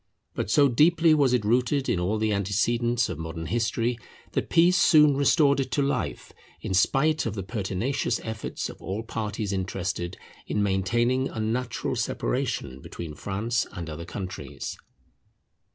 But 0.33 0.49
so 0.49 0.67
deeply 0.67 1.13
was 1.13 1.31
it 1.31 1.45
rooted 1.45 1.87
in 1.87 1.99
all 1.99 2.17
the 2.17 2.33
antecedents 2.33 3.07
of 3.07 3.19
modern 3.19 3.45
history 3.45 3.99
that 4.31 4.49
peace 4.49 4.75
soon 4.75 5.15
restored 5.15 5.59
it 5.59 5.69
to 5.73 5.83
life, 5.83 6.33
in 6.59 6.73
spite 6.73 7.27
of 7.27 7.35
the 7.35 7.43
pertinacious 7.43 8.19
efforts 8.23 8.67
of 8.67 8.81
all 8.81 9.03
parties 9.03 9.53
interested 9.53 10.17
in 10.47 10.63
maintaining 10.63 11.27
unnatural 11.29 11.95
separation 11.95 12.81
between 12.81 13.13
France 13.13 13.67
and 13.73 13.91
other 13.91 14.05
countries. 14.05 14.75